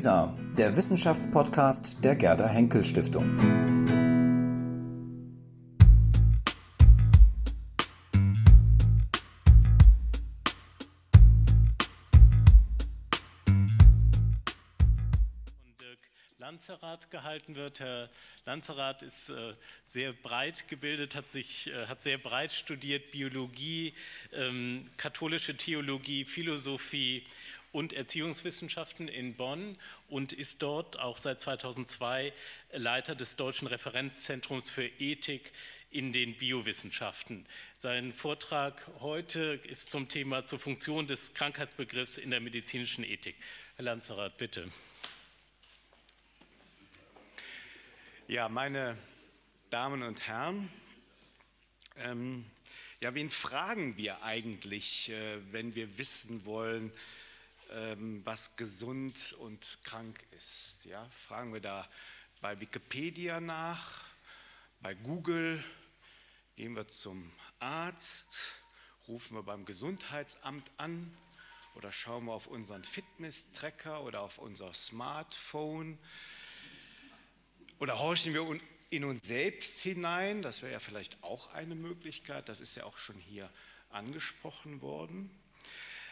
[0.00, 3.36] WISA, der Wissenschaftspodcast der Gerda Henkel Stiftung.
[16.38, 17.80] Lanzerath gehalten wird.
[17.80, 18.08] Herr
[18.46, 19.52] Lanzerath ist äh,
[19.84, 23.92] sehr breit gebildet, hat, sich, äh, hat sehr breit studiert, Biologie,
[24.32, 27.24] ähm, katholische Theologie, Philosophie
[27.72, 32.32] und Erziehungswissenschaften in Bonn und ist dort auch seit 2002
[32.72, 35.52] Leiter des Deutschen Referenzzentrums für Ethik
[35.90, 37.46] in den Biowissenschaften.
[37.78, 43.36] Sein Vortrag heute ist zum Thema zur Funktion des Krankheitsbegriffs in der medizinischen Ethik.
[43.76, 44.70] Herr Lanzerath, bitte.
[48.28, 48.96] Ja, meine
[49.70, 50.70] Damen und Herren,
[51.96, 52.44] ähm,
[53.02, 56.92] ja, wen fragen wir eigentlich, äh, wenn wir wissen wollen,
[58.24, 60.84] was gesund und krank ist?
[60.84, 61.88] Ja, fragen wir da
[62.40, 64.04] bei Wikipedia nach,
[64.80, 65.62] bei Google,
[66.56, 68.54] gehen wir zum Arzt,
[69.06, 71.16] rufen wir beim Gesundheitsamt an
[71.74, 75.98] oder schauen wir auf unseren Fitness-Tracker oder auf unser Smartphone.
[77.78, 78.60] Oder horchen wir
[78.90, 80.42] in uns selbst hinein?
[80.42, 82.48] Das wäre ja vielleicht auch eine Möglichkeit.
[82.48, 83.48] Das ist ja auch schon hier
[83.90, 85.30] angesprochen worden.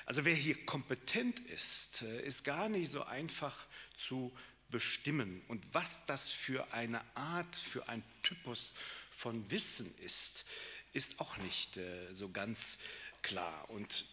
[0.08, 3.66] Also wer hier kompetent ist, äh, ist gar nicht so einfach
[3.98, 4.32] zu
[4.70, 5.42] bestimmen.
[5.48, 8.72] Und was das für eine Art, für ein Typus
[9.10, 10.46] von Wissen ist,
[10.94, 12.78] ist auch nicht äh, so ganz
[13.20, 13.68] klar.
[13.68, 14.06] Und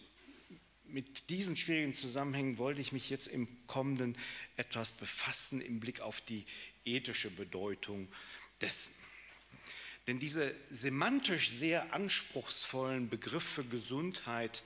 [0.84, 4.18] mit diesen schwierigen Zusammenhängen wollte ich mich jetzt im Kommenden
[4.58, 6.46] etwas befassen im Blick auf die
[6.84, 8.10] ethische Bedeutung
[8.60, 8.94] dessen.
[10.08, 14.62] Denn diese semantisch sehr anspruchsvollen Begriffe Gesundheit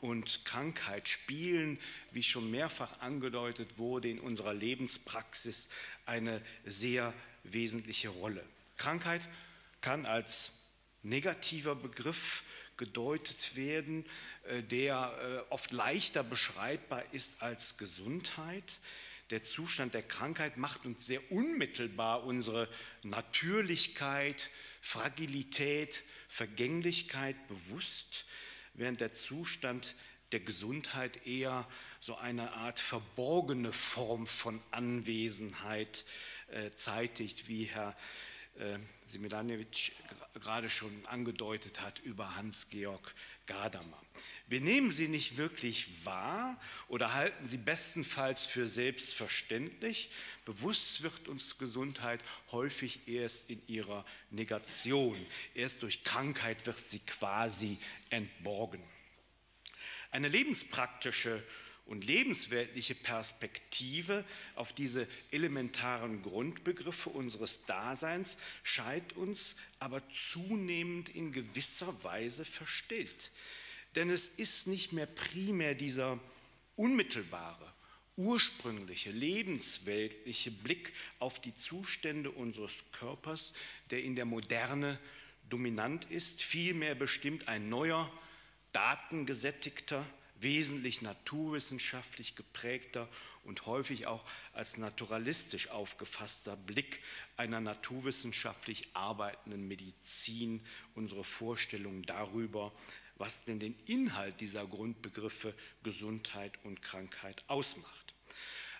[0.00, 1.78] und Krankheit spielen,
[2.10, 5.68] wie schon mehrfach angedeutet wurde, in unserer Lebenspraxis
[6.04, 8.44] eine sehr wesentliche Rolle.
[8.76, 9.22] Krankheit
[9.80, 10.52] kann als
[11.02, 12.42] negativer Begriff
[12.76, 14.04] gedeutet werden,
[14.44, 18.80] äh, der äh, oft leichter beschreibbar ist als Gesundheit.
[19.30, 22.68] Der Zustand der Krankheit macht uns sehr unmittelbar unsere
[23.02, 24.50] Natürlichkeit,
[24.80, 28.24] Fragilität, Vergänglichkeit bewusst,
[28.76, 29.94] während der Zustand
[30.32, 31.66] der Gesundheit eher
[32.00, 36.04] so eine Art verborgene Form von Anwesenheit
[36.48, 37.96] äh, zeitigt, wie Herr
[38.58, 39.92] äh, Similanowitsch
[40.34, 43.14] gerade schon angedeutet hat über Hans-Georg
[43.46, 44.02] Gadamer.
[44.48, 50.08] Wir nehmen sie nicht wirklich wahr oder halten sie bestenfalls für selbstverständlich.
[50.44, 55.16] Bewusst wird uns Gesundheit häufig erst in ihrer Negation.
[55.54, 57.78] Erst durch Krankheit wird sie quasi
[58.10, 58.82] entborgen.
[60.12, 61.42] Eine lebenspraktische
[61.86, 64.24] und lebensweltliche Perspektive
[64.54, 73.30] auf diese elementaren Grundbegriffe unseres Daseins scheint uns aber zunehmend in gewisser Weise verstellt.
[73.96, 76.20] Denn es ist nicht mehr primär dieser
[76.76, 77.72] unmittelbare,
[78.16, 83.54] ursprüngliche, lebensweltliche Blick auf die Zustände unseres Körpers,
[83.90, 84.98] der in der Moderne
[85.48, 86.42] dominant ist.
[86.42, 88.12] Vielmehr bestimmt ein neuer,
[88.72, 90.06] datengesättigter,
[90.38, 93.08] wesentlich naturwissenschaftlich geprägter
[93.44, 97.00] und häufig auch als naturalistisch aufgefasster Blick
[97.36, 100.60] einer naturwissenschaftlich arbeitenden Medizin
[100.94, 102.72] unsere Vorstellung darüber,
[103.16, 108.14] was denn den Inhalt dieser Grundbegriffe Gesundheit und Krankheit ausmacht.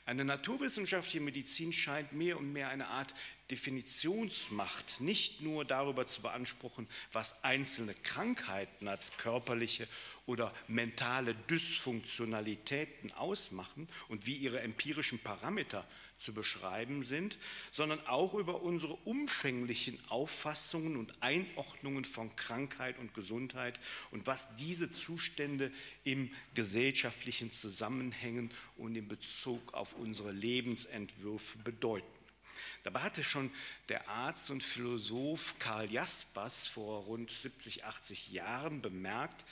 [0.07, 3.13] Eine naturwissenschaftliche Medizin scheint mehr und mehr eine Art
[3.51, 9.89] Definitionsmacht nicht nur darüber zu beanspruchen, was einzelne Krankheiten als körperliche
[10.27, 15.85] oder mentale Dysfunktionalitäten ausmachen und wie ihre empirischen Parameter
[16.19, 17.39] zu beschreiben sind,
[17.71, 23.79] sondern auch über unsere umfänglichen Auffassungen und Einordnungen von Krankheit und Gesundheit
[24.11, 25.73] und was diese Zustände
[26.05, 32.07] im gesellschaftlichen Zusammenhängen und in Bezug auf unsere Lebensentwürfe bedeuten.
[32.83, 33.51] Dabei hatte schon
[33.89, 39.45] der Arzt und Philosoph Karl Jaspers vor rund 70, 80 Jahren bemerkt,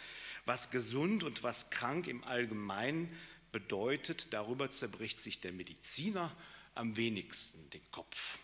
[0.46, 3.14] was gesund und was krank im Allgemeinen
[3.52, 6.34] bedeutet, darüber zerbricht sich der Mediziner
[6.74, 8.38] am wenigsten den Kopf.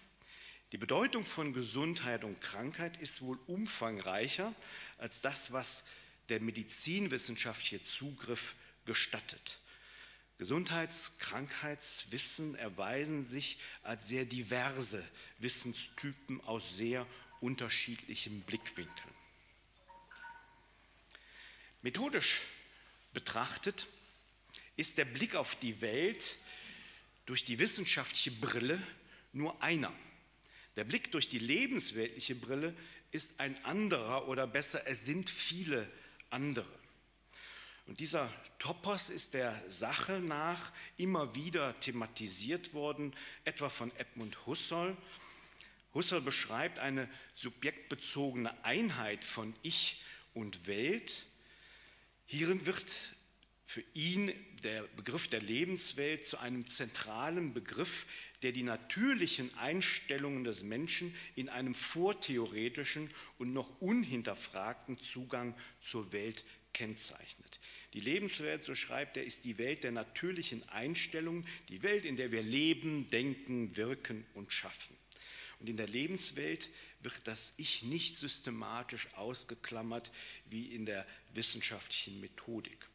[0.72, 4.54] Die Bedeutung von Gesundheit und Krankheit ist wohl umfangreicher
[4.98, 5.84] als das, was
[6.28, 8.54] der medizinwissenschaftliche Zugriff
[8.86, 9.58] gestattet.
[10.38, 15.06] Gesundheits-, Krankheitswissen erweisen sich als sehr diverse
[15.38, 17.06] Wissenstypen aus sehr
[17.40, 19.14] unterschiedlichen Blickwinkeln.
[21.82, 22.40] Methodisch
[23.12, 23.86] betrachtet
[24.76, 26.36] ist der Blick auf die Welt
[27.30, 28.82] durch die wissenschaftliche Brille
[29.32, 29.92] nur einer.
[30.74, 32.74] Der Blick durch die lebensweltliche Brille
[33.12, 35.88] ist ein anderer oder besser, es sind viele
[36.30, 36.66] andere.
[37.86, 44.96] Und dieser Topos ist der Sache nach immer wieder thematisiert worden, etwa von Edmund Husserl.
[45.94, 50.02] Husserl beschreibt eine subjektbezogene Einheit von Ich
[50.34, 51.26] und Welt.
[52.26, 52.92] Hierin wird
[53.70, 54.32] für ihn
[54.64, 58.04] der Begriff der Lebenswelt zu einem zentralen Begriff,
[58.42, 66.44] der die natürlichen Einstellungen des Menschen in einem vortheoretischen und noch unhinterfragten Zugang zur Welt
[66.72, 67.60] kennzeichnet.
[67.92, 72.32] Die Lebenswelt, so schreibt er, ist die Welt der natürlichen Einstellungen, die Welt, in der
[72.32, 74.96] wir leben, denken, wirken und schaffen.
[75.60, 76.70] Und in der Lebenswelt
[77.02, 80.10] wird das Ich nicht systematisch ausgeklammert
[80.46, 82.89] wie in der wissenschaftlichen Methodik.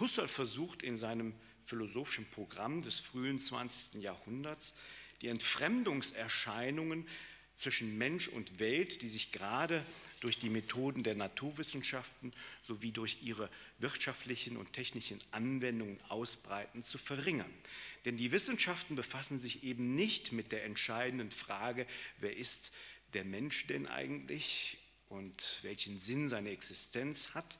[0.00, 1.34] Husserl versucht in seinem
[1.66, 4.02] philosophischen Programm des frühen 20.
[4.02, 4.72] Jahrhunderts
[5.20, 7.06] die Entfremdungserscheinungen
[7.54, 9.84] zwischen Mensch und Welt, die sich gerade
[10.20, 12.32] durch die Methoden der Naturwissenschaften
[12.62, 17.52] sowie durch ihre wirtschaftlichen und technischen Anwendungen ausbreiten, zu verringern.
[18.06, 21.86] Denn die Wissenschaften befassen sich eben nicht mit der entscheidenden Frage,
[22.18, 22.72] wer ist
[23.12, 24.78] der Mensch denn eigentlich
[25.10, 27.58] und welchen Sinn seine Existenz hat.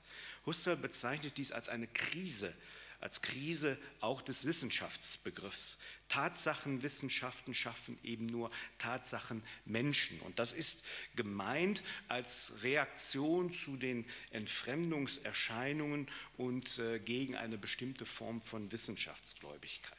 [0.51, 2.53] Husserl bezeichnet dies als eine Krise
[3.01, 5.79] als Krise auch des Wissenschaftsbegriffs.
[6.09, 10.21] Tatsachenwissenschaften schaffen eben nur Tatsachenmenschen.
[10.21, 10.85] Und das ist
[11.17, 19.97] gemeint als Reaktion zu den Entfremdungserscheinungen und äh, gegen eine bestimmte Form von Wissenschaftsgläubigkeit.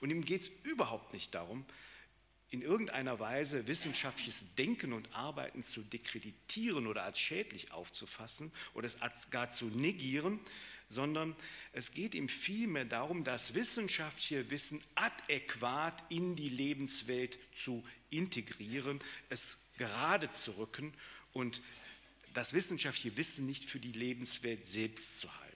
[0.00, 1.66] Und ihm geht es überhaupt nicht darum,
[2.50, 8.98] in irgendeiner Weise wissenschaftliches Denken und Arbeiten zu dekreditieren oder als schädlich aufzufassen oder es
[9.30, 10.40] gar zu negieren,
[10.88, 11.36] sondern
[11.72, 19.58] es geht ihm vielmehr darum, das wissenschaftliche Wissen adäquat in die Lebenswelt zu integrieren, es
[19.76, 20.94] gerade zu rücken
[21.34, 21.60] und
[22.32, 25.47] das wissenschaftliche Wissen nicht für die Lebenswelt selbst zu halten.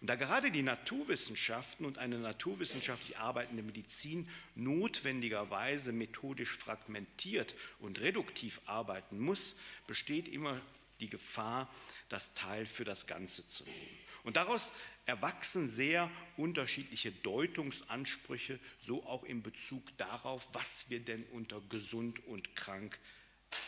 [0.00, 8.62] Und da gerade die Naturwissenschaften und eine naturwissenschaftlich arbeitende Medizin notwendigerweise methodisch fragmentiert und reduktiv
[8.64, 10.58] arbeiten muss, besteht immer
[11.00, 11.72] die Gefahr,
[12.08, 13.98] das Teil für das Ganze zu nehmen.
[14.24, 14.72] Und daraus
[15.06, 22.54] erwachsen sehr unterschiedliche Deutungsansprüche, so auch in Bezug darauf, was wir denn unter gesund und
[22.56, 22.98] krank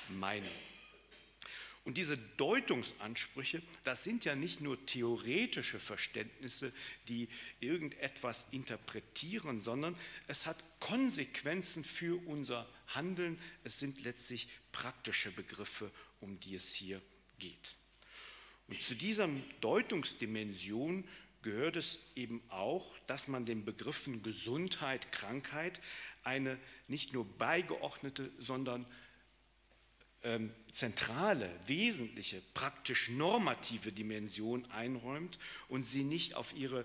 [0.09, 0.49] meinen.
[1.85, 6.73] Und diese Deutungsansprüche, das sind ja nicht nur theoretische Verständnisse,
[7.09, 9.97] die irgendetwas interpretieren, sondern
[10.29, 13.37] es hat Konsequenzen für unser Handeln.
[13.65, 15.91] Es sind letztlich praktische Begriffe,
[16.21, 17.03] um die es hier
[17.41, 17.75] geht.
[18.69, 19.29] Und zu dieser
[19.61, 21.05] Deutungsdimension
[21.43, 25.81] gehört es eben auch, dass man den Begriffen Gesundheit, Krankheit
[26.23, 28.87] eine nicht nur beigeordnete, sondern
[30.25, 35.39] ähm, zentrale, wesentliche, praktisch normative Dimension einräumt
[35.69, 36.85] und sie nicht auf ihre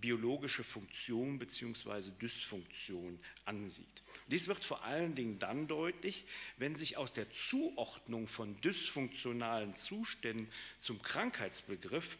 [0.00, 2.10] biologische Funktion bzw.
[2.20, 4.02] Dysfunktion ansieht.
[4.26, 6.24] Dies wird vor allen Dingen dann deutlich,
[6.56, 10.48] wenn sich aus der Zuordnung von dysfunktionalen Zuständen
[10.80, 12.18] zum Krankheitsbegriff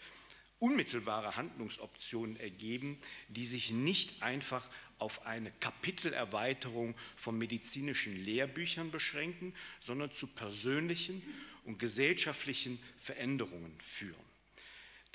[0.58, 4.68] unmittelbare Handlungsoptionen ergeben, die sich nicht einfach
[5.02, 11.22] auf eine Kapitelerweiterung von medizinischen Lehrbüchern beschränken, sondern zu persönlichen
[11.64, 14.14] und gesellschaftlichen Veränderungen führen.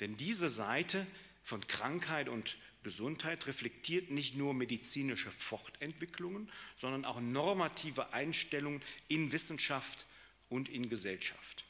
[0.00, 1.06] Denn diese Seite
[1.42, 10.06] von Krankheit und Gesundheit reflektiert nicht nur medizinische Fortentwicklungen, sondern auch normative Einstellungen in Wissenschaft
[10.50, 11.64] und in Gesellschaft.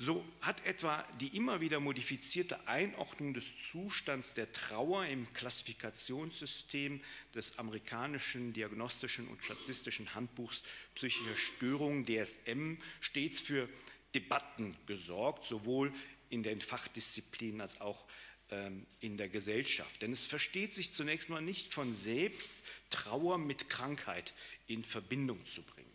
[0.00, 7.02] So hat etwa die immer wieder modifizierte Einordnung des Zustands der Trauer im Klassifikationssystem
[7.34, 10.62] des amerikanischen diagnostischen und statistischen Handbuchs
[10.94, 13.68] psychischer Störungen DSM stets für
[14.14, 15.92] Debatten gesorgt, sowohl
[16.30, 18.06] in den Fachdisziplinen als auch
[18.50, 20.00] ähm, in der Gesellschaft.
[20.00, 24.32] Denn es versteht sich zunächst mal nicht von selbst, Trauer mit Krankheit
[24.68, 25.87] in Verbindung zu bringen.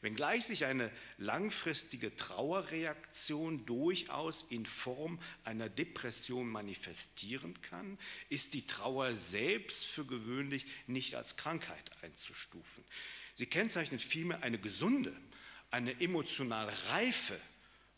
[0.00, 9.14] Wenngleich sich eine langfristige Trauerreaktion durchaus in Form einer Depression manifestieren kann, ist die Trauer
[9.14, 12.84] selbst für gewöhnlich nicht als Krankheit einzustufen.
[13.34, 15.14] Sie kennzeichnet vielmehr eine gesunde,
[15.70, 17.40] eine emotional reife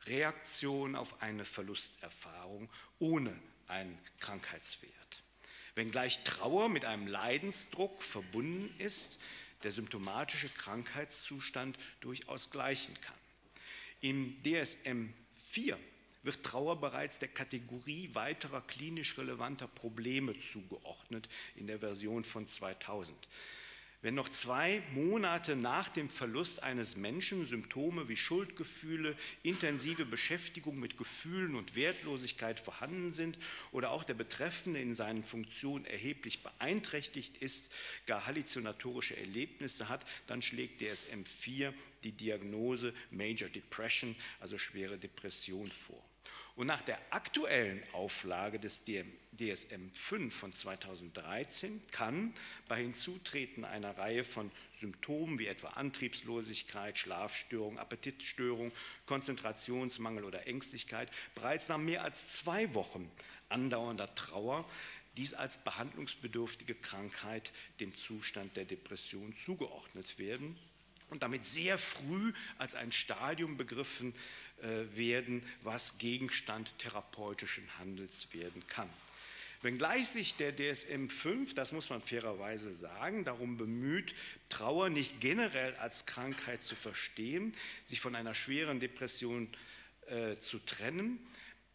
[0.07, 3.35] Reaktion auf eine Verlusterfahrung ohne
[3.69, 5.23] einen Krankheitswert.
[5.75, 9.19] Wenngleich Trauer mit einem Leidensdruck verbunden ist,
[9.62, 13.17] der symptomatische Krankheitszustand durchaus gleichen kann.
[14.00, 15.12] Im DSM
[15.50, 15.79] 4
[16.23, 23.17] wird Trauer bereits der Kategorie weiterer klinisch relevanter Probleme zugeordnet in der Version von 2000.
[24.02, 30.97] Wenn noch zwei Monate nach dem Verlust eines Menschen Symptome wie Schuldgefühle, intensive Beschäftigung mit
[30.97, 33.38] Gefühlen und Wertlosigkeit vorhanden sind
[33.73, 37.71] oder auch der Betreffende in seinen Funktionen erheblich beeinträchtigt ist,
[38.07, 46.10] gar halluzinatorische Erlebnisse hat, dann schlägt DSM-4 die Diagnose Major Depression, also schwere Depression vor.
[46.61, 52.35] Und nach der aktuellen Auflage des DSM-5 von 2013 kann
[52.69, 58.73] bei Hinzutreten einer Reihe von Symptomen wie etwa Antriebslosigkeit, Schlafstörung, Appetitstörung,
[59.07, 63.11] Konzentrationsmangel oder Ängstlichkeit bereits nach mehr als zwei Wochen
[63.49, 64.69] andauernder Trauer
[65.17, 70.59] dies als behandlungsbedürftige Krankheit dem Zustand der Depression zugeordnet werden
[71.11, 74.14] und damit sehr früh als ein Stadium begriffen
[74.62, 78.90] werden, was Gegenstand therapeutischen Handels werden kann.
[79.62, 84.14] Wenngleich sich der DSM 5, das muss man fairerweise sagen, darum bemüht,
[84.49, 87.52] Trauer nicht generell als Krankheit zu verstehen,
[87.85, 89.49] sich von einer schweren Depression
[90.07, 91.19] äh, zu trennen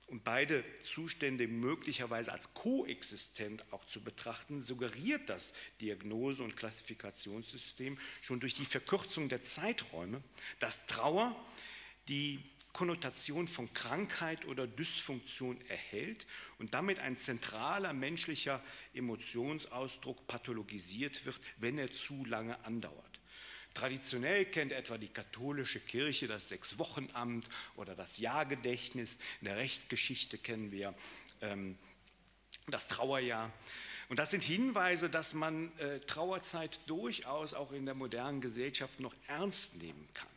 [0.07, 8.39] und beide Zustände möglicherweise als koexistent auch zu betrachten, suggeriert das Diagnose- und Klassifikationssystem schon
[8.39, 10.23] durch die Verkürzung der Zeiträume,
[10.57, 11.35] dass Trauer
[12.07, 12.39] die
[12.75, 16.27] Konnotation von Krankheit oder Dysfunktion erhält
[16.59, 18.61] und damit ein zentraler menschlicher
[18.93, 23.21] Emotionsausdruck pathologisiert wird, wenn er zu lange andauert.
[23.73, 29.19] Traditionell kennt etwa die katholische Kirche das Sechswochenamt oder das Jahrgedächtnis.
[29.39, 30.93] In der Rechtsgeschichte kennen wir
[31.39, 31.77] ähm,
[32.67, 33.53] das Trauerjahr.
[34.09, 39.15] Und das sind Hinweise, dass man äh, Trauerzeit durchaus auch in der modernen Gesellschaft noch
[39.27, 40.34] ernst nehmen kann.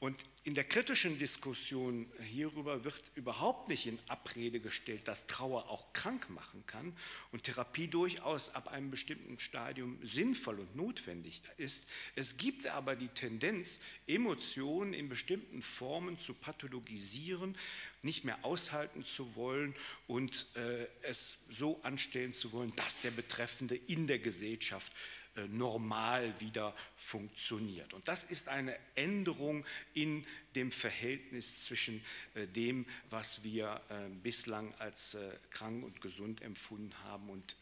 [0.00, 5.92] Und in der kritischen Diskussion hierüber wird überhaupt nicht in Abrede gestellt, dass Trauer auch
[5.92, 6.96] krank machen kann
[7.32, 11.88] und Therapie durchaus ab einem bestimmten Stadium sinnvoll und notwendig ist.
[12.14, 17.58] Es gibt aber die Tendenz, Emotionen in bestimmten Formen zu pathologisieren,
[18.02, 19.74] nicht mehr aushalten zu wollen
[20.06, 25.17] und äh, es so anstellen zu wollen, dass der Betreffende in der Gesellschaft äh,
[25.48, 27.94] normal wieder funktioniert.
[27.94, 32.04] Und das ist eine Änderung in dem Verhältnis zwischen
[32.34, 35.16] äh, dem, was wir äh, bislang als
[35.50, 37.56] krank und gesund empfunden haben und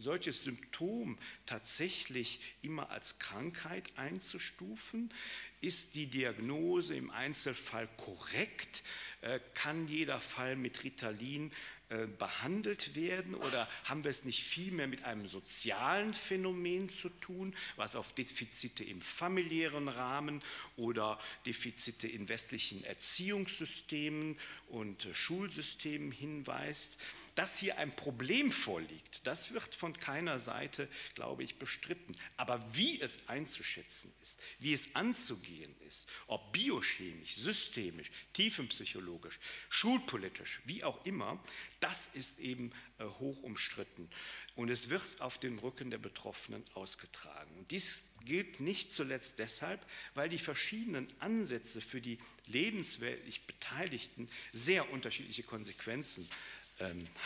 [0.00, 5.12] solches Symptom tatsächlich immer als Krankheit einzustufen?
[5.60, 8.82] Ist die Diagnose im Einzelfall korrekt?
[9.20, 11.52] Äh, kann jeder Fall mit Ritalin
[11.90, 17.52] äh, behandelt werden oder haben wir es nicht vielmehr mit einem sozialen Phänomen zu tun,
[17.74, 20.40] was auf Defizite im familiären Rahmen
[20.76, 24.38] oder Defizite in westlichen Erziehungssystemen
[24.68, 26.96] und äh, Schulsystemen hinweist?
[27.40, 32.14] Dass hier ein Problem vorliegt, das wird von keiner Seite, glaube ich, bestritten.
[32.36, 40.84] Aber wie es einzuschätzen ist, wie es anzugehen ist, ob biochemisch, systemisch, tiefenpsychologisch, schulpolitisch, wie
[40.84, 41.42] auch immer,
[41.80, 44.10] das ist eben äh, hoch umstritten.
[44.54, 47.50] Und es wird auf den Rücken der Betroffenen ausgetragen.
[47.56, 49.80] Und dies gilt nicht zuletzt deshalb,
[50.12, 56.59] weil die verschiedenen Ansätze für die lebensweltlich Beteiligten sehr unterschiedliche Konsequenzen ähm,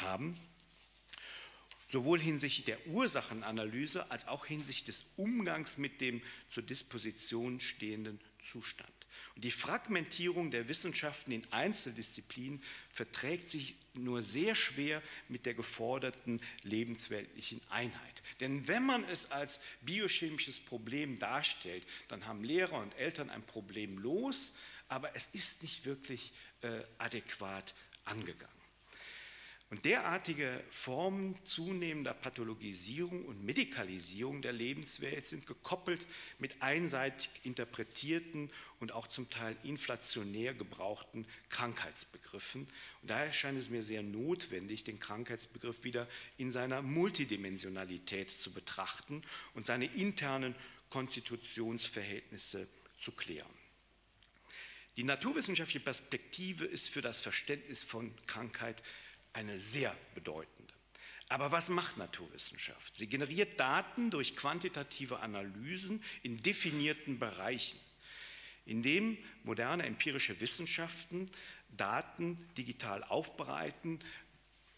[0.01, 0.39] haben,
[1.91, 8.91] sowohl hinsichtlich der Ursachenanalyse als auch hinsichtlich des Umgangs mit dem zur Disposition stehenden Zustand.
[9.37, 16.41] Und die Fragmentierung der Wissenschaften in Einzeldisziplinen verträgt sich nur sehr schwer mit der geforderten
[16.63, 18.23] lebensweltlichen Einheit.
[18.41, 23.99] Denn wenn man es als biochemisches Problem darstellt, dann haben Lehrer und Eltern ein Problem
[23.99, 24.55] los,
[24.89, 26.33] aber es ist nicht wirklich
[26.63, 28.54] äh, adäquat angegangen.
[29.71, 36.07] Und derartige Formen zunehmender Pathologisierung und Medikalisierung der Lebenswelt sind gekoppelt
[36.39, 42.69] mit einseitig interpretierten und auch zum Teil inflationär gebrauchten Krankheitsbegriffen.
[43.03, 49.23] Und daher scheint es mir sehr notwendig, den Krankheitsbegriff wieder in seiner Multidimensionalität zu betrachten
[49.55, 50.55] und seine internen
[50.91, 52.69] Konstitutionsverhältnisse
[52.99, 53.51] zu klären.
[54.97, 58.81] Die naturwissenschaftliche Perspektive ist für das Verständnis von Krankheit
[59.35, 60.73] eine sehr bedeutende.
[61.29, 62.97] Aber was macht Naturwissenschaft?
[62.97, 67.79] Sie generiert Daten durch quantitative Analysen in definierten Bereichen,
[68.67, 71.31] indem moderne empirische Wissenschaften
[71.77, 73.99] Daten digital aufbereiten,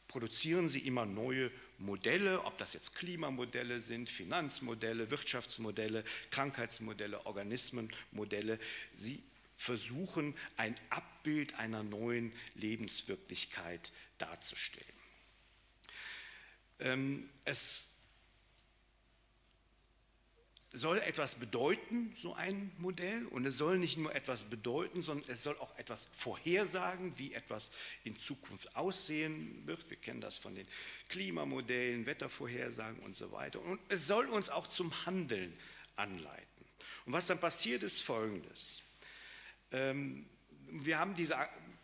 [0.08, 8.58] produzieren sie immer neue Modelle, ob das jetzt Klimamodelle sind, Finanzmodelle, Wirtschaftsmodelle, Krankheitsmodelle, Organismenmodelle.
[8.94, 9.22] Sie
[9.56, 14.92] versuchen, ein Abbild einer neuen Lebenswirklichkeit darzustellen.
[16.78, 17.88] Ähm, es
[20.76, 23.26] soll etwas bedeuten, so ein Modell.
[23.26, 27.70] Und es soll nicht nur etwas bedeuten, sondern es soll auch etwas vorhersagen, wie etwas
[28.04, 29.88] in Zukunft aussehen wird.
[29.88, 30.66] Wir kennen das von den
[31.08, 33.60] Klimamodellen, Wettervorhersagen und so weiter.
[33.60, 35.56] Und es soll uns auch zum Handeln
[35.96, 36.46] anleiten.
[37.06, 38.82] Und was dann passiert, ist Folgendes.
[39.72, 40.26] Ähm,
[40.68, 41.36] wir haben diese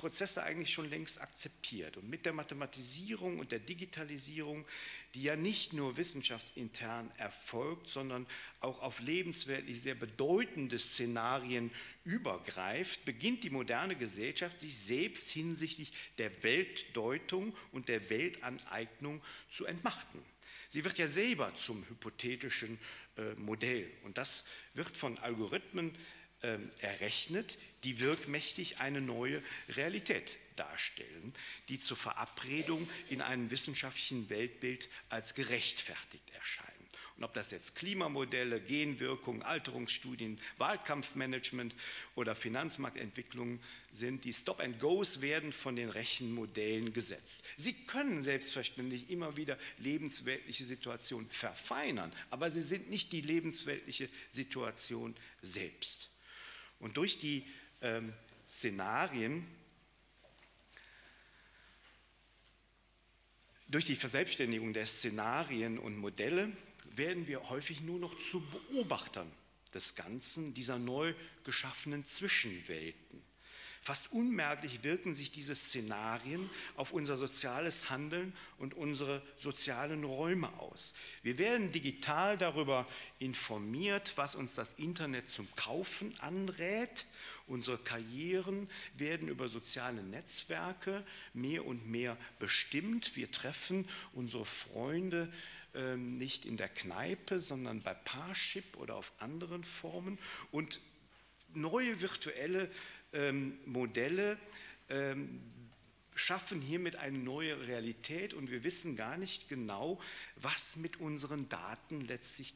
[0.03, 1.97] Prozesse eigentlich schon längst akzeptiert.
[1.97, 4.67] Und mit der Mathematisierung und der Digitalisierung,
[5.15, 8.27] die ja nicht nur wissenschaftsintern erfolgt, sondern
[8.59, 11.71] auch auf lebensweltlich sehr bedeutende Szenarien
[12.03, 20.21] übergreift, beginnt die moderne Gesellschaft sich selbst hinsichtlich der Weltdeutung und der Weltaneignung zu entmachten.
[20.69, 22.77] Sie wird ja selber zum hypothetischen
[23.19, 23.89] äh, Modell.
[24.03, 25.95] Und das wird von Algorithmen
[26.43, 31.33] ähm, errechnet, die wirkmächtig eine neue Realität darstellen,
[31.69, 36.73] die zur Verabredung in einem wissenschaftlichen Weltbild als gerechtfertigt erscheinen.
[37.17, 41.75] Und ob das jetzt Klimamodelle, Genwirkungen, Alterungsstudien, Wahlkampfmanagement
[42.15, 43.61] oder Finanzmarktentwicklungen
[43.93, 47.45] sind, die Stop-and-Goes werden von den Rechenmodellen gesetzt.
[47.57, 55.15] Sie können selbstverständlich immer wieder lebensweltliche Situationen verfeinern, aber sie sind nicht die lebensweltliche Situation
[55.43, 56.12] selbst.
[56.83, 57.47] Und durch die
[57.81, 58.13] ähm,
[58.47, 59.47] Szenarien,
[63.69, 66.53] durch die Verselbstständigung der Szenarien und Modelle
[66.97, 69.31] werden wir häufig nur noch zu Beobachtern
[69.73, 71.15] des Ganzen, dieser neu
[71.45, 73.23] geschaffenen Zwischenwelten.
[73.85, 80.95] Fast unmerklich wirken sich diese Szenarien auf unser soziales Handeln und unsere sozialen Räume aus.
[81.25, 82.87] Wir werden digital darüber
[83.19, 87.07] informiert, was uns das Internet zum Kaufen anrät.
[87.49, 93.17] Unsere Karrieren werden über soziale Netzwerke mehr und mehr bestimmt.
[93.17, 95.33] Wir treffen unsere Freunde
[95.75, 100.21] ähm, nicht in der Kneipe, sondern bei Parship oder auf anderen Formen.
[100.53, 100.81] Und
[101.55, 102.71] neue virtuelle
[103.13, 104.39] ähm, Modelle
[104.89, 105.41] ähm,
[106.15, 110.01] schaffen hiermit eine neue Realität und wir wissen gar nicht genau,
[110.37, 112.55] was mit unseren Daten letztlich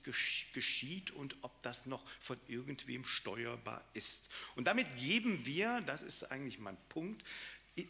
[0.52, 4.30] geschieht und ob das noch von irgendwem steuerbar ist.
[4.54, 7.24] Und damit geben wir, das ist eigentlich mein Punkt,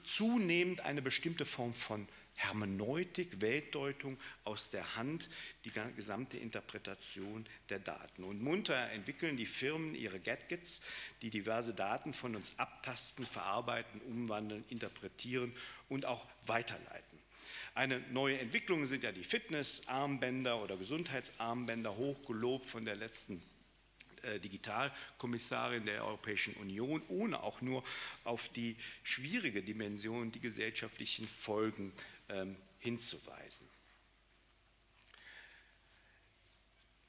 [0.04, 5.28] zunehmend eine bestimmte Form von Hermeneutik, Weltdeutung aus der Hand,
[5.64, 8.24] die gesamte Interpretation der Daten.
[8.24, 10.80] Und munter entwickeln die Firmen ihre Gadgets,
[11.22, 15.52] die diverse Daten von uns abtasten, verarbeiten, umwandeln, interpretieren
[15.88, 17.18] und auch weiterleiten.
[17.74, 23.42] Eine neue Entwicklung sind ja die Fitnessarmbänder oder Gesundheitsarmbänder, hochgelobt von der letzten
[24.22, 27.84] äh, Digitalkommissarin der Europäischen Union, ohne auch nur
[28.24, 31.92] auf die schwierige Dimension, die gesellschaftlichen Folgen
[32.78, 33.68] hinzuweisen.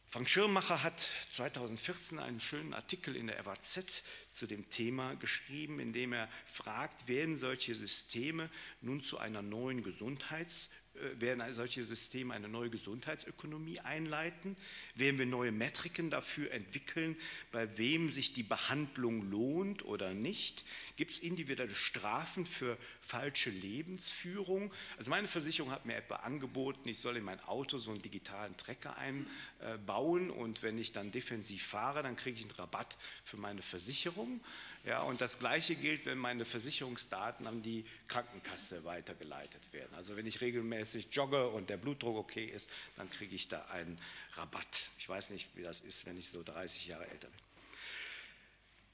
[0.09, 5.91] Frank Schirmacher hat 2014 einen schönen Artikel in der FAZ zu dem Thema geschrieben, in
[5.91, 8.49] dem er fragt, werden solche Systeme
[8.81, 10.71] nun zu einer neuen Gesundheits-
[11.19, 14.55] werden solche Systeme eine neue Gesundheitsökonomie einleiten?
[14.95, 17.15] Werden wir neue Metriken dafür entwickeln,
[17.51, 20.65] bei wem sich die Behandlung lohnt oder nicht?
[20.95, 24.73] Gibt es individuelle Strafen für falsche Lebensführung?
[24.97, 28.55] Also meine Versicherung hat mir etwa angeboten, ich soll in mein Auto so einen digitalen
[28.57, 33.61] Trecker einbauen und wenn ich dann defensiv fahre, dann kriege ich einen Rabatt für meine
[33.61, 34.41] Versicherung.
[34.87, 39.93] Ja, und das Gleiche gilt, wenn meine Versicherungsdaten an die Krankenkasse weitergeleitet werden.
[39.97, 43.99] Also wenn ich regelmäßig jogge und der Blutdruck okay ist, dann kriege ich da einen
[44.35, 44.89] Rabatt.
[44.97, 47.46] Ich weiß nicht, wie das ist, wenn ich so 30 Jahre älter bin.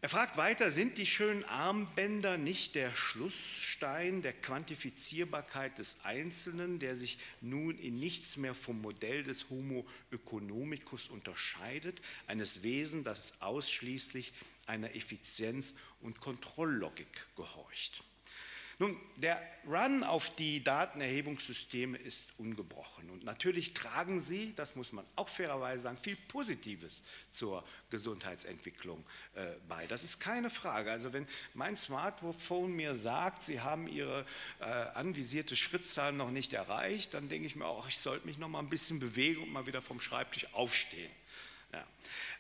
[0.04, 6.98] Er fragt weiter, sind die schönen Armbänder nicht der Schlussstein der Quantifizierbarkeit des Einzelnen, der
[6.98, 14.34] sich nun in nichts mehr vom Modell des Homo economicus unterscheidet, eines Wesens, das ausschließlich
[14.66, 18.04] einer Effizienz- und Kontrolllogik gehorcht.
[18.80, 23.10] Nun, der Run auf die Datenerhebungssysteme ist ungebrochen.
[23.10, 29.04] Und natürlich tragen sie, das muss man auch fairerweise sagen, viel Positives zur Gesundheitsentwicklung
[29.36, 29.88] äh, bei.
[29.88, 30.92] Das ist keine Frage.
[30.92, 34.26] Also wenn mein Smartphone mir sagt, Sie haben Ihre
[34.60, 38.50] äh, anvisierte Schrittzahl noch nicht erreicht, dann denke ich mir auch, ich sollte mich noch
[38.50, 41.12] mal ein bisschen bewegen und mal wieder vom Schreibtisch aufstehen.
[41.72, 41.86] Ja.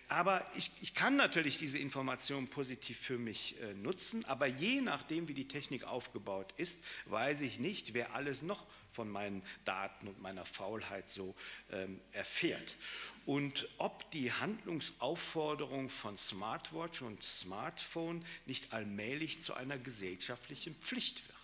[0.07, 5.27] Aber ich, ich, kann natürlich diese Information positiv für mich äh, nutzen, aber je nachdem,
[5.27, 10.21] wie die Technik aufgebaut ist, weiß ich nicht, wer alles noch von meinen Daten und
[10.21, 11.35] meiner Faulheit so
[11.71, 12.77] ähm, erfährt.
[13.25, 21.42] Und ob die Handlungsaufforderung von Smartwatch und Smartphone nicht allmählich zu einer gesellschaftlichen Pflicht wird.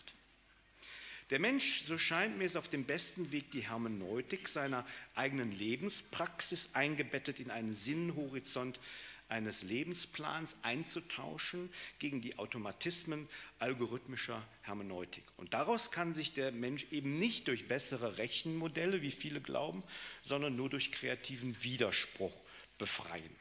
[1.29, 6.73] Der Mensch, so scheint mir, ist auf dem besten Weg, die Hermeneutik seiner eigenen Lebenspraxis
[6.73, 8.79] eingebettet in einen Sinnhorizont
[9.27, 15.23] eines Lebensplans einzutauschen gegen die Automatismen algorithmischer Hermeneutik.
[15.37, 19.83] Und daraus kann sich der Mensch eben nicht durch bessere Rechenmodelle, wie viele glauben,
[20.23, 22.33] sondern nur durch kreativen Widerspruch
[22.79, 23.38] befreien.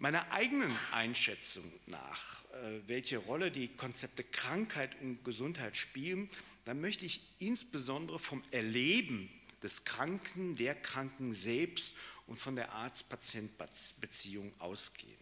[0.00, 6.30] Meiner eigenen Einschätzung nach, äh, welche Rolle die Konzepte Krankheit und Gesundheit spielen,
[6.64, 9.28] dann möchte ich insbesondere vom Erleben
[9.62, 11.94] des Kranken, der Kranken selbst
[12.26, 15.20] und von der Arzt-Patient-Beziehung ausgehen.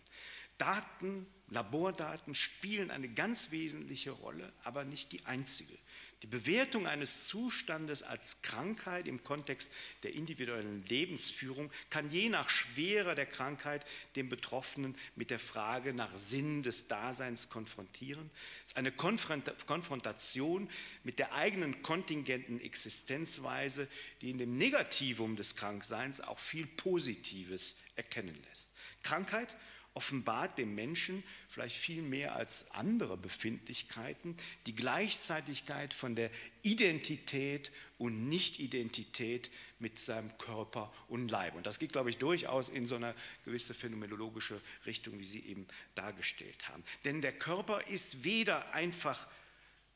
[0.59, 5.77] Daten, Labordaten spielen eine ganz wesentliche Rolle, aber nicht die einzige.
[6.23, 13.15] Die Bewertung eines Zustandes als Krankheit im Kontext der individuellen Lebensführung kann je nach Schwere
[13.15, 18.31] der Krankheit den Betroffenen mit der Frage nach Sinn des Daseins konfrontieren.
[18.65, 20.69] Es ist eine Konfrontation
[21.05, 23.87] mit der eigenen kontingenten Existenzweise,
[24.21, 28.73] die in dem Negativum des Krankseins auch viel Positives erkennen lässt.
[29.05, 29.55] Krankheit
[29.99, 36.31] offenbart dem Menschen vielleicht viel mehr als andere Befindlichkeiten die Gleichzeitigkeit von der
[36.63, 41.57] Identität und Nicht-Identität mit seinem Körper und Leib.
[41.57, 43.13] Und das geht, glaube ich, durchaus in so eine
[43.45, 46.85] gewisse phänomenologische Richtung, wie Sie eben dargestellt haben.
[47.05, 49.27] Denn der Körper ist weder einfach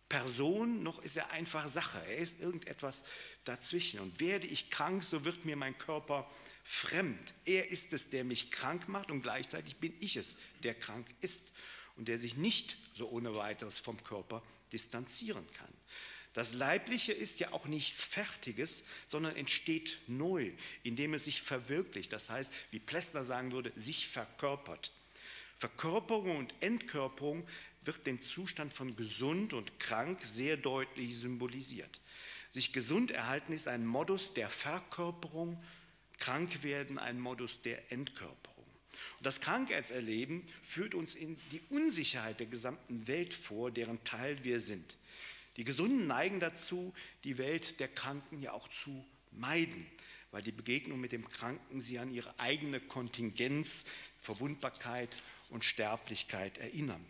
[0.09, 2.03] Person, noch ist er einfach Sache.
[2.09, 3.05] Er ist irgendetwas
[3.45, 4.01] dazwischen.
[4.01, 6.29] Und werde ich krank, so wird mir mein Körper
[6.62, 7.33] fremd.
[7.44, 11.53] Er ist es, der mich krank macht und gleichzeitig bin ich es, der krank ist
[11.96, 15.72] und der sich nicht so ohne weiteres vom Körper distanzieren kann.
[16.35, 22.12] Das Leibliche ist ja auch nichts Fertiges, sondern entsteht neu, indem es sich verwirklicht.
[22.12, 24.92] Das heißt, wie Plessner sagen würde, sich verkörpert.
[25.59, 27.46] Verkörperung und Entkörperung
[27.85, 32.01] wird den Zustand von gesund und krank sehr deutlich symbolisiert.
[32.51, 35.62] Sich gesund erhalten ist ein Modus der Verkörperung
[36.23, 38.65] krank werden ein Modus der Entkörperung.
[39.19, 44.61] Und das Krankheitserleben führt uns in die Unsicherheit der gesamten Welt vor, deren Teil wir
[44.61, 44.97] sind.
[45.57, 49.85] Die Gesunden neigen dazu, die Welt der Kranken ja auch zu meiden,
[50.31, 53.85] weil die Begegnung mit dem Kranken sie an ihre eigene Kontingenz,
[54.21, 55.11] Verwundbarkeit
[55.51, 57.05] und Sterblichkeit erinnern.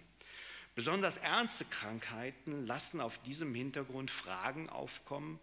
[0.75, 5.39] Besonders ernste Krankheiten lassen auf diesem Hintergrund Fragen aufkommen,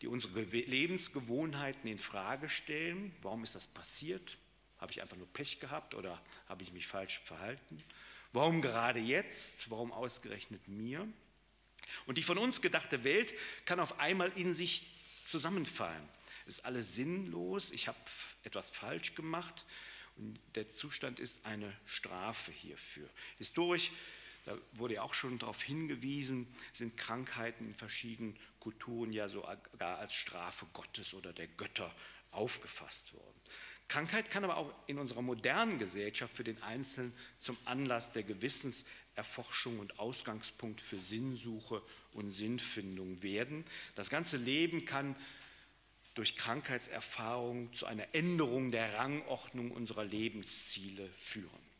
[0.00, 3.14] die unsere Lebensgewohnheiten in Frage stellen.
[3.22, 4.38] Warum ist das passiert?
[4.78, 7.82] Habe ich einfach nur Pech gehabt oder habe ich mich falsch verhalten?
[8.32, 9.70] Warum gerade jetzt?
[9.70, 11.06] Warum ausgerechnet mir?
[12.06, 13.34] Und die von uns gedachte Welt
[13.64, 14.90] kann auf einmal in sich
[15.26, 16.08] zusammenfallen.
[16.46, 17.98] Es ist alles sinnlos, ich habe
[18.42, 19.66] etwas falsch gemacht
[20.16, 23.08] und der Zustand ist eine Strafe hierfür.
[23.38, 23.90] Historisch
[24.46, 30.14] da wurde ja auch schon darauf hingewiesen, sind Krankheiten in verschiedenen Kulturen ja sogar als
[30.14, 31.92] Strafe Gottes oder der Götter
[32.30, 33.40] aufgefasst worden.
[33.88, 39.80] Krankheit kann aber auch in unserer modernen Gesellschaft für den Einzelnen zum Anlass der Gewissenserforschung
[39.80, 43.64] und Ausgangspunkt für Sinnsuche und Sinnfindung werden.
[43.96, 45.16] Das ganze Leben kann
[46.14, 51.70] durch Krankheitserfahrung zu einer Änderung der Rangordnung unserer Lebensziele führen.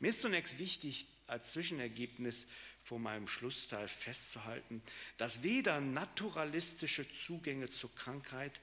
[0.00, 2.48] Mir ist zunächst wichtig, als Zwischenergebnis
[2.90, 4.82] vor meinem Schlussteil festzuhalten,
[5.16, 8.60] dass weder naturalistische Zugänge zur Krankheit,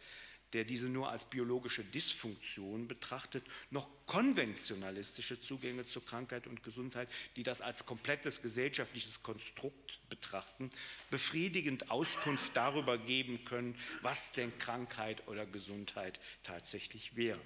[0.52, 7.44] der diese nur als biologische Dysfunktion betrachtet, noch konventionalistische Zugänge zur Krankheit und Gesundheit, die
[7.44, 10.72] das als komplettes gesellschaftliches Konstrukt betrachten,
[11.10, 17.40] befriedigend Auskunft darüber geben können, was denn Krankheit oder Gesundheit tatsächlich wäre.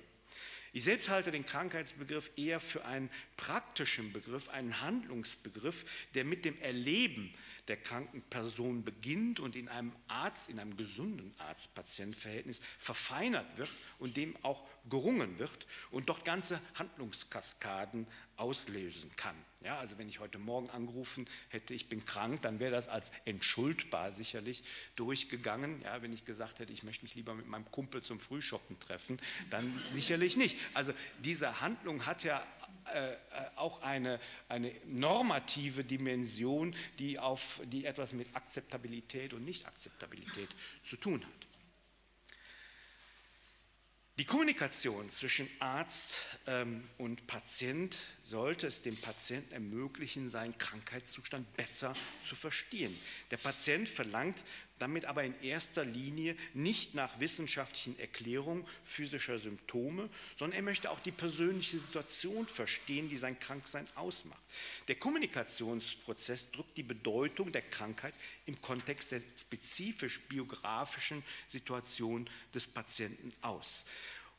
[0.74, 6.60] Ich selbst halte den Krankheitsbegriff eher für einen praktischen Begriff, einen Handlungsbegriff, der mit dem
[6.62, 7.34] Erleben
[7.68, 13.70] der kranken Person beginnt und in einem Arzt, in einem gesunden Arzt-Patient-Verhältnis verfeinert wird
[14.00, 19.36] und dem auch gerungen wird und dort ganze Handlungskaskaden auslösen kann.
[19.64, 23.12] Ja, also wenn ich heute Morgen angerufen hätte, ich bin krank, dann wäre das als
[23.26, 24.64] entschuldbar sicherlich
[24.96, 25.82] durchgegangen.
[25.84, 29.20] Ja, wenn ich gesagt hätte, ich möchte mich lieber mit meinem Kumpel zum Frühschoppen treffen,
[29.52, 30.58] dann sicherlich nicht.
[30.74, 32.44] Also diese Handlung hat ja
[32.86, 33.16] äh,
[33.56, 40.50] auch eine, eine normative Dimension, die, auf, die etwas mit Akzeptabilität und Nicht-Akzeptabilität
[40.82, 41.48] zu tun hat.
[44.18, 51.96] Die Kommunikation zwischen Arzt ähm, und Patient sollte es dem Patienten ermöglichen, seinen Krankheitszustand besser
[52.24, 52.96] zu verstehen.
[53.32, 54.44] Der Patient verlangt
[54.82, 61.00] damit aber in erster Linie nicht nach wissenschaftlichen Erklärungen physischer Symptome, sondern er möchte auch
[61.00, 64.42] die persönliche Situation verstehen, die sein Kranksein ausmacht.
[64.88, 68.14] Der Kommunikationsprozess drückt die Bedeutung der Krankheit
[68.46, 73.86] im Kontext der spezifisch biografischen Situation des Patienten aus.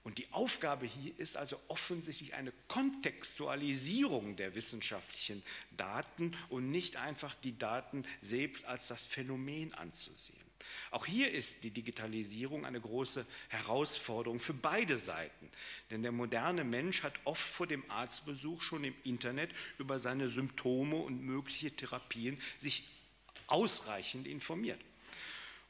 [0.04, 5.42] Und die Aufgabe hier ist also offensichtlich eine Kontextualisierung der wissenschaftlichen
[5.76, 10.42] Daten und nicht einfach die Daten selbst als das Phänomen anzusehen.
[10.90, 15.50] Auch hier ist die Digitalisierung eine große Herausforderung für beide Seiten.
[15.90, 20.96] Denn der moderne Mensch hat oft vor dem Arztbesuch schon im Internet über seine Symptome
[20.96, 22.84] und mögliche Therapien sich
[23.46, 24.80] ausreichend informiert.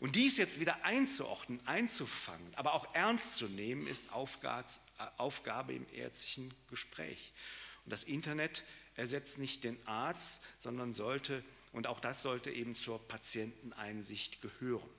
[0.03, 6.53] Und dies jetzt wieder einzuordnen, einzufangen, aber auch ernst zu nehmen, ist Aufgabe im ärztlichen
[6.69, 7.33] Gespräch.
[7.85, 8.65] Und das Internet
[8.97, 14.91] ersetzt nicht den Arzt, sondern sollte, und auch das sollte eben zur Patienteneinsicht gehören.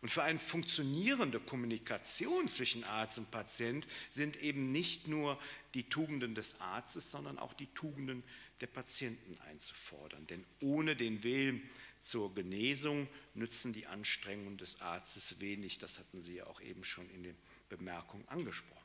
[0.00, 5.40] Und für eine funktionierende Kommunikation zwischen Arzt und Patient sind eben nicht nur
[5.74, 8.22] die Tugenden des Arztes, sondern auch die Tugenden
[8.60, 10.24] der Patienten einzufordern.
[10.28, 11.68] Denn ohne den Willen
[12.06, 15.78] zur Genesung nützen die Anstrengungen des Arztes wenig.
[15.78, 17.36] Das hatten Sie ja auch eben schon in den
[17.68, 18.76] Bemerkungen angesprochen.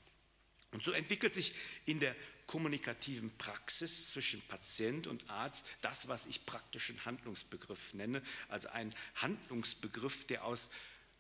[0.72, 1.54] Und so entwickelt sich
[1.86, 2.16] in der
[2.48, 10.26] kommunikativen Praxis zwischen Patient und Arzt das, was ich praktischen Handlungsbegriff nenne, also ein Handlungsbegriff,
[10.26, 10.72] der aus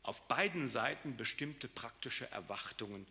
[0.02, 3.06] auf beiden Seiten bestimmte praktische Erwartungen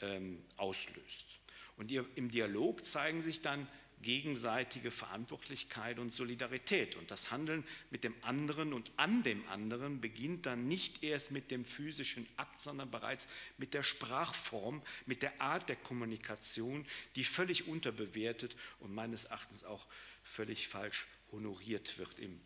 [0.00, 1.38] ähm, auslöst.
[1.76, 3.68] Und im Dialog zeigen sich dann
[4.04, 6.94] gegenseitige Verantwortlichkeit und Solidarität.
[6.94, 11.50] Und das Handeln mit dem anderen und an dem anderen beginnt dann nicht erst mit
[11.50, 13.26] dem physischen Akt, sondern bereits
[13.58, 16.86] mit der Sprachform, mit der Art der Kommunikation,
[17.16, 19.86] die völlig unterbewertet und meines Erachtens auch
[20.22, 22.40] völlig falsch honoriert wird im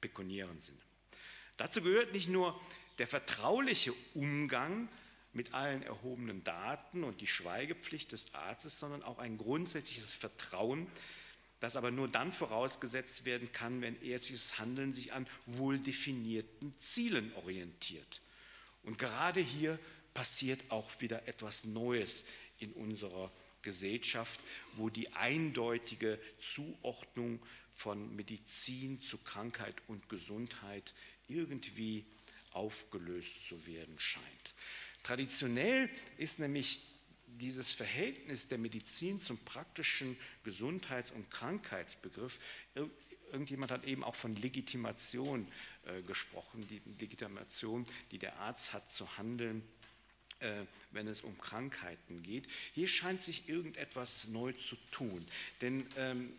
[0.00, 0.80] pekuniären Sinne.
[1.56, 2.60] Dazu gehört nicht nur
[2.98, 4.88] der vertrauliche Umgang
[5.32, 10.86] mit allen erhobenen Daten und die Schweigepflicht des Arztes, sondern auch ein grundsätzliches Vertrauen,
[11.60, 17.32] das aber nur dann vorausgesetzt werden kann, wenn ärztliches Handeln sich an wohl definierten Zielen
[17.34, 18.20] orientiert.
[18.82, 19.78] Und gerade hier
[20.14, 22.24] passiert auch wieder etwas Neues
[22.58, 23.30] in unserer
[23.62, 24.42] Gesellschaft,
[24.76, 27.40] wo die eindeutige Zuordnung
[27.74, 30.94] von Medizin zu Krankheit und Gesundheit
[31.28, 32.04] irgendwie
[32.52, 34.54] aufgelöst zu werden scheint.
[35.02, 36.82] Traditionell ist nämlich
[37.26, 42.38] dieses Verhältnis der Medizin zum praktischen Gesundheits- und Krankheitsbegriff,
[43.32, 45.46] irgendjemand hat eben auch von Legitimation
[45.86, 49.62] äh, gesprochen, die Legitimation, die der Arzt hat zu handeln,
[50.40, 52.48] äh, wenn es um Krankheiten geht.
[52.74, 55.26] Hier scheint sich irgendetwas neu zu tun,
[55.60, 56.32] denn ähm,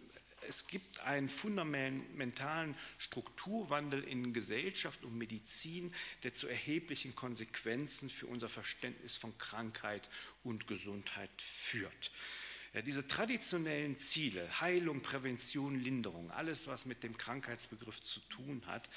[0.47, 8.49] es gibt einen fundamentalen Strukturwandel in Gesellschaft und Medizin, der zu erheblichen Konsequenzen für unser
[8.49, 10.09] Verständnis von Krankheit
[10.43, 12.11] und Gesundheit führt.
[12.73, 18.89] Ja, diese traditionellen Ziele, Heilung, Prävention, Linderung, alles, was mit dem Krankheitsbegriff zu tun hat,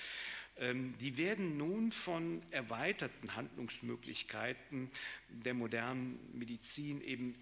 [0.56, 4.90] ähm, die werden nun von erweiterten Handlungsmöglichkeiten
[5.28, 7.34] der modernen Medizin eben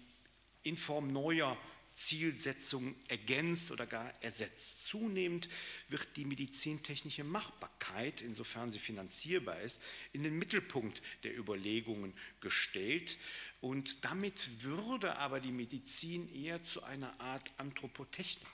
[0.63, 1.57] in Form neuer
[1.95, 4.87] Zielsetzung ergänzt oder gar ersetzt.
[4.87, 5.49] Zunehmend
[5.89, 13.17] wird die medizintechnische Machbarkeit, insofern sie finanzierbar ist, in den Mittelpunkt der Überlegungen gestellt.
[13.61, 18.47] Und damit würde aber die Medizin eher zu einer Art Anthropotechnik.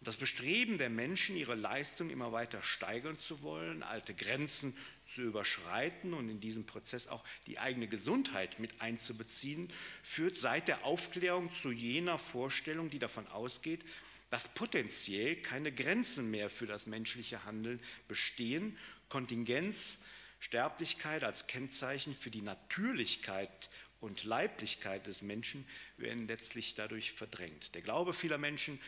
[0.00, 5.22] Und das Bestreben der Menschen, ihre Leistung immer weiter steigern zu wollen, alte Grenzen zu
[5.22, 9.72] überschreiten und in diesem Prozess auch die eigene Gesundheit mit einzubeziehen,
[10.04, 13.84] führt seit der Aufklärung zu jener Vorstellung, die davon ausgeht,
[14.30, 18.76] dass potenziell keine Grenzen mehr für das menschliche Handeln bestehen,
[19.08, 20.02] Kontingenz,
[20.38, 27.74] Sterblichkeit als Kennzeichen für die Natürlichkeit und Leiblichkeit des Menschen werden letztlich dadurch verdrängt.
[27.74, 28.78] Der Glaube vieler Menschen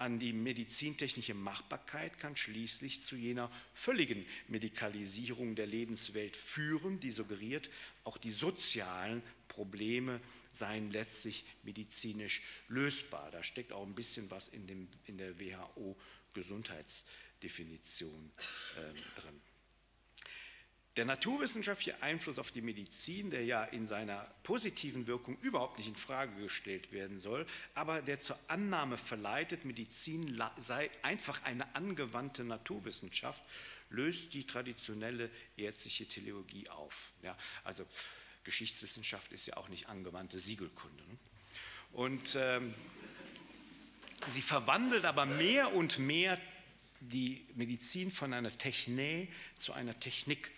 [0.00, 7.68] an die medizintechnische Machbarkeit kann schließlich zu jener völligen Medikalisierung der Lebenswelt führen, die suggeriert,
[8.04, 13.30] auch die sozialen Probleme seien letztlich medizinisch lösbar.
[13.30, 18.32] Da steckt auch ein bisschen was in, dem, in der WHO-Gesundheitsdefinition
[18.78, 19.38] äh, drin.
[21.00, 25.96] Der naturwissenschaftliche Einfluss auf die Medizin, der ja in seiner positiven Wirkung überhaupt nicht in
[25.96, 33.42] Frage gestellt werden soll, aber der zur Annahme verleitet, Medizin sei einfach eine angewandte Naturwissenschaft,
[33.88, 37.12] löst die traditionelle ärztliche Theologie auf.
[37.22, 37.34] Ja,
[37.64, 37.86] also
[38.44, 41.02] Geschichtswissenschaft ist ja auch nicht angewandte Siegelkunde.
[41.04, 41.18] Ne?
[41.92, 42.74] Und ähm,
[44.26, 46.38] sie verwandelt aber mehr und mehr
[47.00, 50.50] die Medizin von einer Technik zu einer Technik.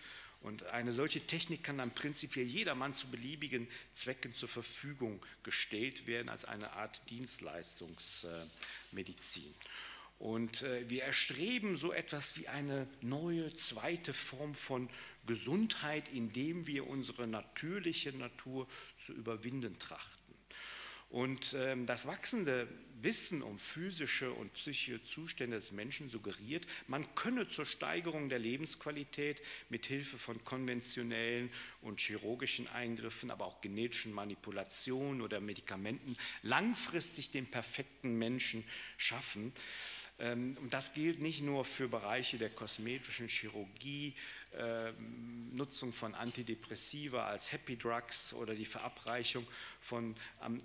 [0.43, 6.27] Und eine solche Technik kann dann prinzipiell jedermann zu beliebigen Zwecken zur Verfügung gestellt werden
[6.27, 9.55] als eine Art Dienstleistungsmedizin.
[10.19, 14.89] Und äh, wir erstreben so etwas wie eine neue zweite Form von
[15.25, 20.12] Gesundheit, indem wir unsere natürliche Natur zu überwinden trachten.
[21.13, 22.67] Und ähm, das wachsende
[23.03, 29.39] Wissen um physische und psychische Zustände des Menschen suggeriert, man könne zur Steigerung der Lebensqualität
[29.69, 37.45] mit Hilfe von konventionellen und chirurgischen Eingriffen, aber auch genetischen Manipulationen oder Medikamenten langfristig den
[37.45, 38.63] perfekten Menschen
[38.97, 39.53] schaffen.
[40.19, 44.15] Ähm, und das gilt nicht nur für Bereiche der kosmetischen Chirurgie,
[44.55, 49.47] ähm, Nutzung von Antidepressiva als Happy Drugs oder die Verabreichung
[49.81, 50.15] von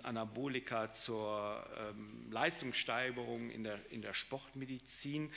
[0.03, 5.31] Anabolika zur ähm, Leistungssteigerung in der, in der Sportmedizin.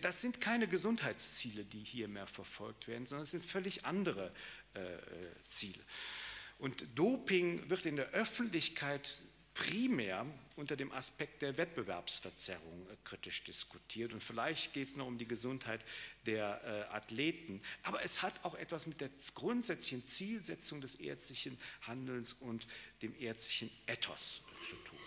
[0.00, 4.32] das sind keine Gesundheitsziele, die hier mehr verfolgt werden, sondern es sind völlig andere
[4.74, 5.00] äh, äh,
[5.48, 5.82] Ziele.
[6.60, 14.12] Und Doping wird in der Öffentlichkeit primär unter dem Aspekt der Wettbewerbsverzerrung äh, kritisch diskutiert.
[14.12, 15.84] Und vielleicht geht es noch um die Gesundheit
[16.26, 17.60] der äh, Athleten.
[17.82, 22.66] Aber es hat auch etwas mit der grundsätzlichen Zielsetzung des ärztlichen Handelns und
[23.02, 24.98] dem ärztlichen Ethos zu tun.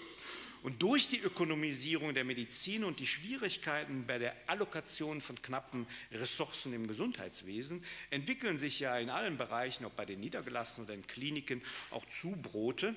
[0.64, 6.72] Und durch die Ökonomisierung der Medizin und die Schwierigkeiten bei der Allokation von knappen Ressourcen
[6.72, 11.62] im Gesundheitswesen entwickeln sich ja in allen Bereichen, ob bei den Niedergelassenen oder in Kliniken,
[11.92, 12.96] auch Zubrote,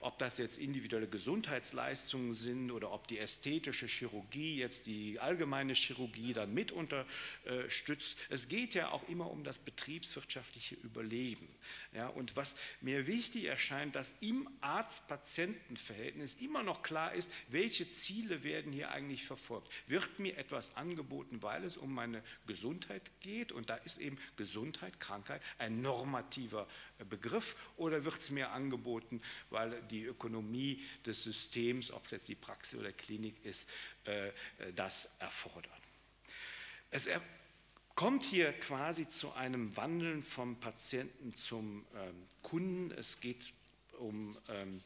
[0.00, 6.32] ob das jetzt individuelle Gesundheitsleistungen sind oder ob die ästhetische Chirurgie jetzt die allgemeine Chirurgie
[6.32, 8.16] dann mit unterstützt.
[8.28, 11.48] Es geht ja auch immer um das betriebswirtschaftliche Überleben.
[11.92, 18.44] Ja, und was mir wichtig erscheint, dass im Arzt-Patienten-Verhältnis immer noch klar ist, welche Ziele
[18.44, 19.68] werden hier eigentlich verfolgt.
[19.86, 23.50] Wird mir etwas angeboten, weil es um meine Gesundheit geht?
[23.52, 26.68] Und da ist eben Gesundheit, Krankheit ein normativer
[27.04, 32.34] Begriff oder wird es mir angeboten, weil die Ökonomie des Systems, ob es jetzt die
[32.34, 33.70] Praxis oder Klinik ist,
[34.04, 34.32] äh,
[34.74, 35.70] das erfordert.
[36.90, 37.08] Es
[37.94, 42.90] kommt hier quasi zu einem Wandeln vom Patienten zum ähm, Kunden.
[42.92, 43.52] Es geht
[43.98, 44.80] um ähm,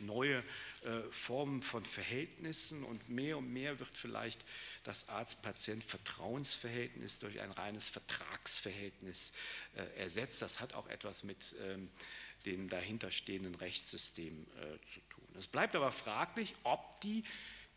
[0.00, 0.42] neue
[0.82, 4.44] äh, Formen von Verhältnissen und mehr und mehr wird vielleicht
[4.84, 9.32] das Arzt-Patient-Vertrauensverhältnis durch ein reines Vertragsverhältnis
[9.74, 10.42] äh, ersetzt.
[10.42, 11.88] Das hat auch etwas mit ähm,
[12.44, 15.26] dem dahinterstehenden Rechtssystem äh, zu tun.
[15.38, 17.24] Es bleibt aber fraglich, ob die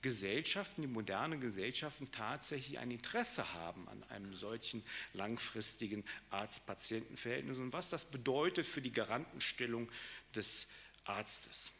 [0.01, 7.89] Gesellschaften, die modernen Gesellschaften tatsächlich ein Interesse haben an einem solchen langfristigen Arzt-Patienten-Verhältnis und was
[7.89, 9.89] das bedeutet für die Garantenstellung
[10.35, 10.67] des
[11.03, 11.71] Arztes.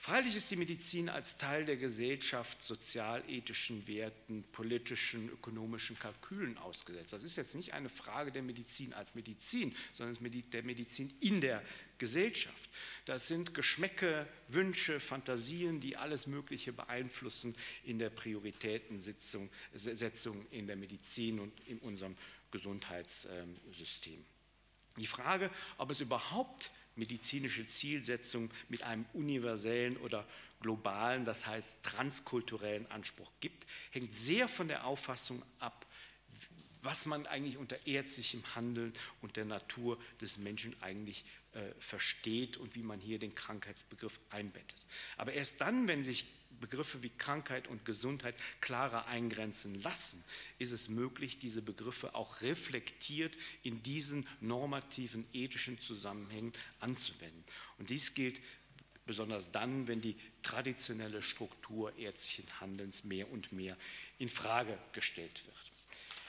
[0.00, 7.12] Freilich ist die Medizin als Teil der Gesellschaft sozialethischen Werten, politischen, ökonomischen Kalkülen ausgesetzt.
[7.12, 11.62] Das ist jetzt nicht eine Frage der Medizin als Medizin, sondern der Medizin in der
[11.98, 12.70] Gesellschaft.
[13.06, 19.50] Das sind Geschmäcke, Wünsche, Fantasien, die alles Mögliche beeinflussen in der Prioritätensetzung
[20.52, 22.16] in der Medizin und in unserem
[22.52, 24.24] Gesundheitssystem.
[24.96, 30.26] Die Frage, ob es überhaupt medizinische Zielsetzung mit einem universellen oder
[30.60, 35.86] globalen, das heißt transkulturellen Anspruch gibt, hängt sehr von der Auffassung ab,
[36.82, 42.74] was man eigentlich unter ärztlichem Handeln und der Natur des Menschen eigentlich äh, versteht und
[42.74, 44.86] wie man hier den Krankheitsbegriff einbettet.
[45.16, 46.24] Aber erst dann, wenn sich
[46.60, 50.24] Begriffe wie Krankheit und Gesundheit klarer eingrenzen lassen,
[50.58, 57.44] ist es möglich, diese Begriffe auch reflektiert in diesen normativen ethischen Zusammenhängen anzuwenden.
[57.78, 58.40] Und dies gilt
[59.06, 63.76] besonders dann, wenn die traditionelle Struktur ärztlichen Handelns mehr und mehr
[64.18, 65.77] in Frage gestellt wird.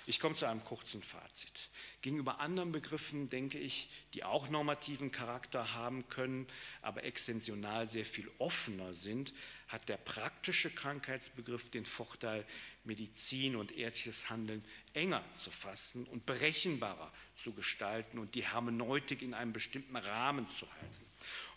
[0.10, 1.70] Ich komme zu einem kurzen Fazit.
[2.01, 6.47] Gegenüber anderen Begriffen denke ich, die auch normativen Charakter haben können,
[6.82, 9.36] aber extensional sehr viel offener sind,
[9.68, 12.43] hat der praktische Krankheitsbegriff den Vorteil,
[12.86, 19.36] Medizin und ärztliches Handeln enger zu fassen und berechenbarer zu gestalten und die Hermeneutik in
[19.36, 20.99] einem bestimmten Rahmen zu halten.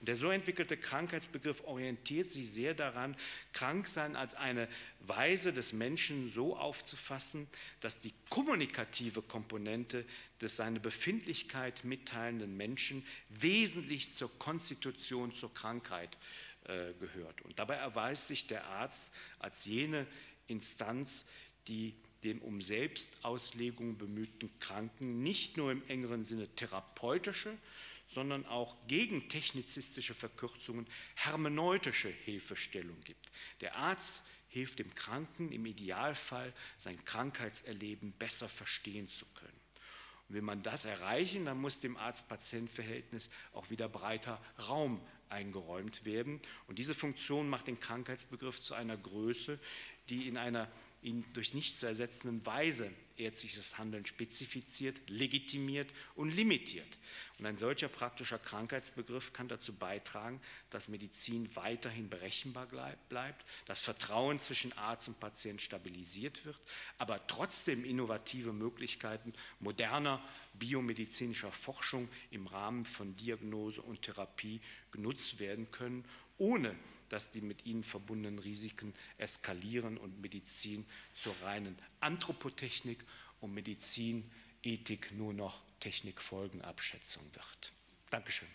[0.03, 3.15] Und der so entwickelte Krankheitsbegriff orientiert sich sehr daran,
[3.53, 4.67] Kranksein als eine
[4.99, 7.47] Weise des Menschen so aufzufassen,
[7.79, 10.05] dass die kommunikative Komponente
[10.41, 16.19] des seine Befindlichkeit mitteilenden Menschen wesentlich zur Konstitution, zur Krankheit
[16.65, 17.41] äh, gehört.
[17.43, 20.09] Und dabei erweist sich der Arzt als jene
[20.49, 21.27] Instanz,
[21.69, 21.95] die
[22.25, 27.57] dem um Selbstauslegung bemühten Kranken nicht nur im engeren Sinne therapeutische,
[28.05, 33.31] sondern auch gegen technizistische Verkürzungen hermeneutische Hilfestellung gibt.
[33.61, 39.61] Der Arzt hilft dem Kranken im Idealfall, sein Krankheitserleben besser verstehen zu können.
[40.29, 45.01] Und will man das erreichen, dann muss dem Arzt-Patient-Verhältnis auch wieder breiter Raum
[45.31, 46.41] eingeräumt werden.
[46.67, 49.59] Und diese Funktion macht den Krankheitsbegriff zu einer Größe,
[50.09, 50.71] die in einer
[51.03, 56.99] in durch nichts zu ersetzenden Weise ärztliches Handeln spezifiziert, legitimiert und limitiert.
[57.39, 60.41] Und ein solcher praktischer Krankheitsbegriff kann dazu beitragen,
[60.71, 62.67] dass Medizin weiterhin berechenbar
[63.09, 66.59] bleibt, dass Vertrauen zwischen Arzt und Patient stabilisiert wird,
[66.99, 70.23] aber trotzdem innovative Möglichkeiten moderner
[70.55, 76.05] biomedizinischer Forschung im Rahmen von Diagnose und Therapie genutzt werden können,
[76.39, 76.77] ohne
[77.13, 83.05] dass die mit ihnen verbundenen Risiken eskalieren und Medizin zur reinen Anthropotechnik
[83.43, 87.73] und Medizinethik nur noch Technikfolgenabschätzung wird.
[88.09, 88.49] Dankeschön.